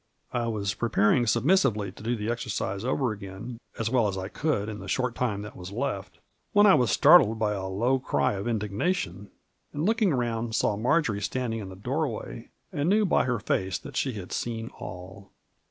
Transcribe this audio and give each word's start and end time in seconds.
I 0.33 0.47
was 0.47 0.73
preparing 0.73 1.27
submissively 1.27 1.91
to 1.91 2.01
do 2.01 2.15
the 2.15 2.31
exercise 2.31 2.83
over 2.83 3.11
again 3.11 3.59
as 3.77 3.87
well 3.91 4.07
as 4.07 4.17
I 4.17 4.29
could 4.29 4.67
in 4.67 4.79
the 4.79 4.87
short 4.87 5.13
time 5.13 5.43
that 5.43 5.55
was 5.55 5.71
left, 5.71 6.17
when 6.53 6.65
I 6.65 6.73
was 6.73 6.89
startled 6.89 7.37
by 7.37 7.53
a 7.53 7.67
low 7.67 7.99
cry 7.99 8.33
of 8.33 8.47
indignation, 8.47 9.29
and 9.71 9.85
looking 9.85 10.11
round, 10.11 10.55
saw 10.55 10.75
Marjory 10.75 11.21
standing 11.21 11.59
in 11.59 11.69
the 11.69 11.75
doorway, 11.75 12.49
and 12.73 12.89
knew 12.89 13.05
by 13.05 13.25
her 13.25 13.37
face 13.37 13.77
that 13.77 13.95
she 13.95 14.13
had 14.13 14.31
seen 14.31 14.69
all. 14.79 15.29